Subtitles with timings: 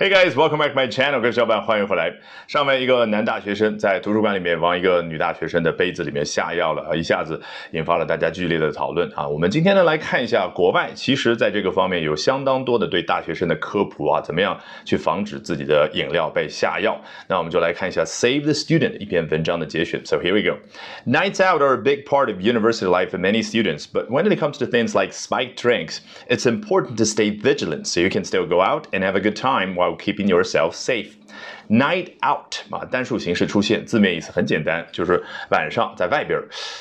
[0.00, 2.10] Hey guys, welcome back to my channel，各位小伙伴欢迎回来。
[2.48, 7.38] 上面一个男大学生在图书馆里面往一个女大学生的杯子里面下药了啊，一下子
[7.72, 9.28] 引发了大家剧烈的讨论啊。
[9.28, 16.98] 我们今天呢来看一下国外，其实在这个方面有相当多的对大学生的科普啊，怎么样去防止自己的饮料被下药。
[17.28, 20.00] 那我们就来看一下 Save the Student 一篇文章的节选。
[20.06, 20.60] So here we go.
[21.04, 24.40] Nights out are a big part of university life for many students, but when it
[24.40, 28.46] comes to things like spiked drinks, it's important to stay vigilant so you can still
[28.46, 31.19] go out and have a good time while keeping yourself safe.
[31.68, 36.36] Night out 啊，单数形式出现，字面意思很简单，就是晚上在外边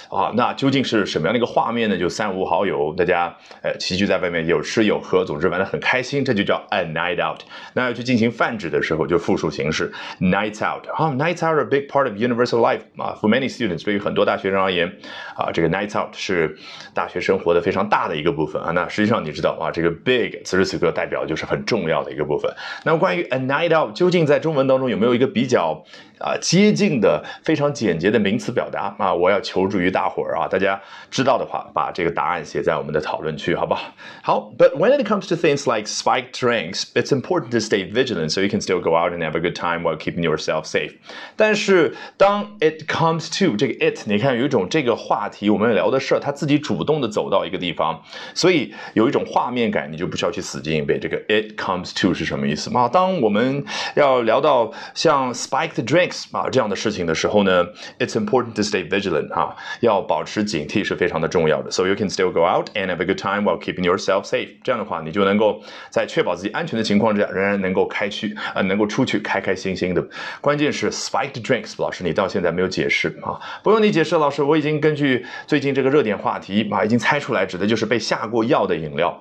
[0.09, 0.33] 啊。
[0.35, 1.95] 那究竟是什么样的一个画面呢？
[1.95, 7.41] 就三五好友，大家呃齐聚在外面有吃有喝，总之玩得很开心，这就叫 a night out。
[7.73, 10.87] 那要去进行泛指的时候，就复数形式 nights out。
[10.89, 14.91] 啊，nights out are a big part of universal life 啊，for many students，对于很多大学生而言
[15.35, 16.57] 啊，这个 nights out 是
[16.95, 18.71] 大学生活的非常大的一个部分啊。
[18.71, 22.51] 那实际上你知道啊，这个 big 此时此刻代表就是很重要的一个部分。
[22.83, 25.83] 那么关于 a night out，究竟在中文当中有没有一个比较
[26.19, 29.13] 啊接近的非常简洁的名词表达啊？
[29.13, 33.93] 我要求助于大伙儿啊，大家知道的话，把这个答案写在我们的讨论区，好不好？
[34.21, 38.49] 好，But when it comes to things like spiked drinks, it's important to stay vigilant so you
[38.49, 40.93] can still go out and have a good time while keeping yourself safe。
[41.35, 48.01] 但是当 it comes to 这个 it，你看有一种这个话题我们聊的事儿，他自己主动的走到一个地方，
[48.33, 50.99] 所以有一种画面感，你就不需要去死记硬背。
[50.99, 52.89] 这个 it comes to 是什么意思啊？
[52.89, 53.63] 当我们
[53.95, 57.65] 要聊到像 spiked drinks 啊这样的事情的时候呢
[57.97, 61.71] ，it's important to stay vigilant 啊，要保持警惕是非常的重要的。
[61.71, 64.49] So you can still go out and have a good time while keeping yourself safe。
[64.63, 70.07] 这样的话，你就能够在确保自己安全的情况之下，仍然能够开去啊，能够出去开开心心的。
[70.41, 73.33] 关键是 spiked drinks，老师你到现在没有解释啊，
[73.63, 79.19] 不用你解释，老师我已经根据最近这个热点话题啊，已经猜出来，指的就是被下过药的饮料。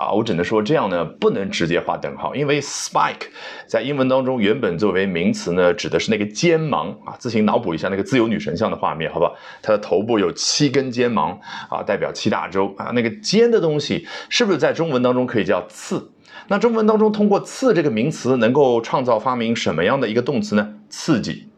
[0.00, 3.26] 啊，我只能说这样呢，不能直接画等号，因为 spike
[3.66, 9.30] 在英文当中原本作为名词呢，指的是那个尖芒啊，自行脑补一下那个自由女神像的画面，好吧？
[9.60, 11.38] 它的头部有七根尖芒
[11.68, 16.10] 啊，代表七大洲啊，那个尖的东西是不是在中文当中可以叫刺？
[16.48, 20.76] 那中文当中通过刺这个名词能够创造发明什么样的一个动词呢？
[20.88, 21.49] 刺激。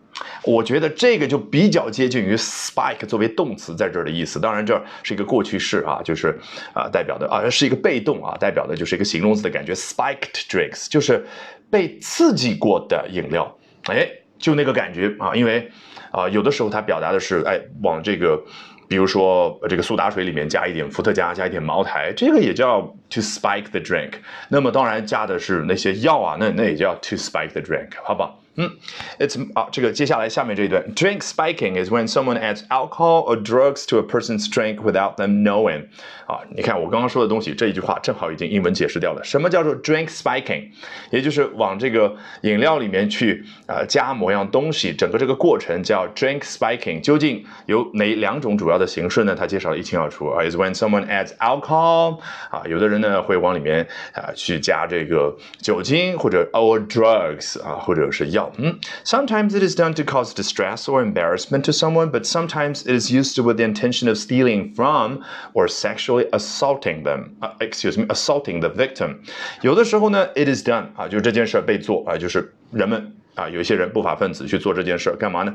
[0.44, 4.40] 我觉得这个就比较接近于 spike 作为动词在这儿的意思。
[4.40, 6.38] 当然，这是一个过去式啊，就是
[6.74, 9.72] 啊代表的啊是一个被动啊，代表的就是一个形容词的感觉。
[9.74, 11.24] spiked drinks 就是
[11.70, 15.34] 被刺激过的饮料，哎，就那个感觉啊。
[15.34, 15.70] 因为
[16.10, 18.42] 啊，有的时候它表达的是哎往这个，
[18.92, 24.10] 比如说这个苏打水里面加一点伏特加，加一点茅台，这个也叫 to spike the drink。
[24.50, 28.34] 那么当然加的是那些药啊，那那也叫 to spike the drink，好吧？
[28.56, 28.70] 嗯
[29.18, 35.42] ，it's 啊，这个接下来下面这一段，drink spiking is when someone adds alcohol or drugs to a person's drink without them
[35.42, 35.84] knowing。
[36.26, 39.24] 啊，你看我刚刚说的东西，这一句话正好已经英文解释掉了。
[39.24, 40.68] 什么叫做 drink spiking？
[41.10, 47.00] 也就是往这个饮料里面去啊加某样东西，整个这个过程叫 drink spiking。
[47.00, 49.35] 究竟有哪两种主要的形式呢？
[49.35, 52.19] 他介绍的一清二楚啊，is when someone adds alcohol。
[52.49, 58.51] 啊，有的人呢会往里面啊去加这个酒精或者 or drugs 啊，或者是药。
[58.57, 58.79] Mm.
[59.05, 63.11] Sometimes it is done to cause distress or embarrassment to someone, but sometimes it is
[63.11, 65.19] used with the intention of stealing from
[65.53, 67.35] or sexually assaulting them.
[67.41, 69.17] Uh, excuse me, assaulting the victim.
[69.61, 75.53] 有的时候呢，it is done 啊，就是这件事被做啊，就是人们啊，有一些人不法分子去做这件事干嘛呢？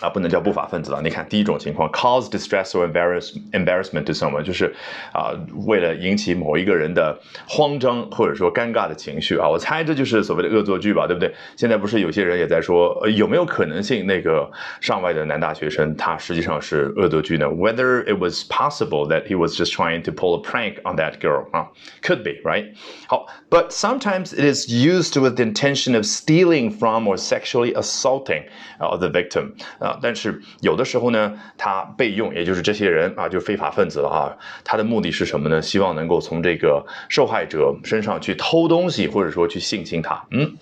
[0.00, 1.00] 啊，不能叫不法分子了。
[1.00, 4.74] 你看，第一种情况，cause distress or embarrass embarrassment to someone，就是
[5.12, 5.30] 啊，
[5.64, 7.16] 为了引起某一个人的
[7.46, 9.48] 慌张或者说尴尬的情绪啊。
[9.48, 11.32] 我猜这就是所谓的恶作剧吧，对不对？
[11.56, 14.50] 现在不是有些人也在说，呃、有没有可能性那个
[14.80, 17.46] 上外的男大学生他实际上是恶作剧呢？
[17.46, 21.48] Whether it was possible that he was just trying to pull a prank on that girl
[21.52, 21.68] 啊，
[22.02, 22.72] could be right。
[23.06, 28.46] 好，but sometimes it is used with the intention of stealing from or sexually assaulting
[28.98, 29.52] the victim。
[30.01, 34.35] 但是有的时候呢，他被用，也就是这些人啊，就是非法分子了啊。
[34.63, 35.61] 他的目的是什么呢？
[35.61, 40.21] 希望能够从这个受害者身上去偷东西，或者说去性侵他。
[40.31, 40.57] 嗯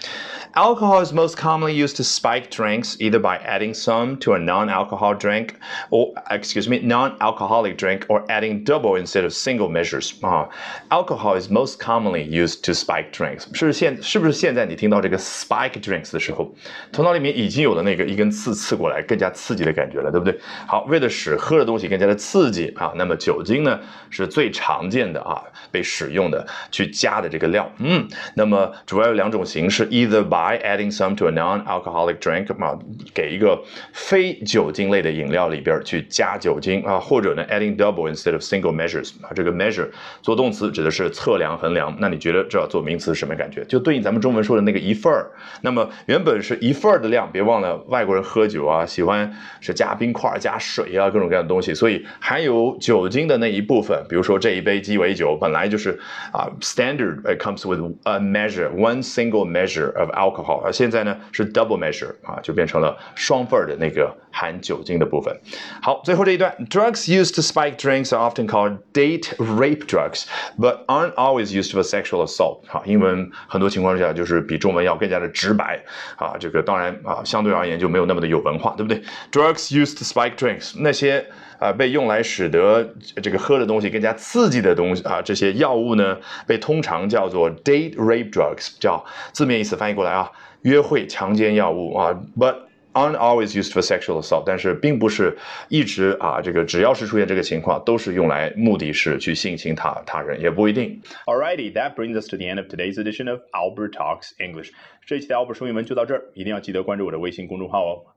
[0.54, 5.18] ，alcohol is most commonly used to spike drinks, either by adding some to a non-alcohol
[5.18, 5.56] drink,
[5.90, 10.12] or excuse me, non-alcoholic drink, or adding double instead of single measures.
[10.22, 10.48] 啊
[10.90, 13.46] ，alcohol is most commonly used to spike drinks.
[13.54, 16.54] 是现是不是现在你听到这个 spike drinks 的时候，
[16.92, 19.15] 头脑里面已经有了那个一根刺刺过来跟？
[19.16, 20.38] 更加刺激的感觉了，对不对？
[20.68, 23.80] 好，为了使喝的东西更加的刺激啊，那么酒精呢
[24.10, 25.42] 是最常见的啊
[25.72, 27.72] 被使用的去加的这个料。
[27.78, 32.78] 嗯，那么主要有两种形式，either by adding some to a non-alcoholic drink 啊，
[33.14, 33.58] 给一个
[33.94, 39.88] 非酒精类的饮料里边去加酒精啊，或者呢 adding double instead of single measures 啊，这个 measure
[40.22, 41.96] 做动词指的是测量、衡量。
[42.02, 43.64] 那你觉得这要做名词是什么感觉？
[43.64, 45.32] 就对应咱们中文说的那个一份儿。
[45.62, 49.32] 那么原本是一份儿的量，别忘了外国人喝酒啊，喜喜欢
[49.62, 56.00] 是加冰块、加水啊，各种各样的东西，所以含有酒精的那一部分，比如说这一杯鸡尾酒本来就是
[56.32, 65.40] 啊 standard it comes with a measure one single measure of alcohol，而现在呢是 double measure 啊，就变成了双份的那个含酒精的部分。
[65.84, 70.26] 好，最后这一段，drugs used to spike drinks are often called date rape drugs,
[70.58, 72.62] but aren't always used for sexual assault。
[72.68, 75.80] 好，英文很多情况下就是比中文要更加的直白
[76.16, 78.95] 啊，这个当然啊，相对而言就没有那么的有文化，对不对
[79.32, 81.26] ？Drugs used to spike drinks，那些
[81.60, 90.32] 啊被用来使得这个喝的东西更加刺激的东西啊，这些药物呢，被通常叫做 date rape drugs，叫字面意思翻译过来啊，
[90.62, 92.56] 约会强奸药物啊，but
[92.94, 95.38] aren't always used for sexual assault，但是并不是
[95.68, 101.02] 一直啊，这个只要是出现这个情况，都是用来目的是去性侵他他人，也不一定。
[101.26, 104.70] Alrighty, that brings us to the end of today's edition of Albert Talks English.
[105.06, 108.02] 这一期的 Albert 说英文就到这儿，一定要记得关注我的微信公众号哦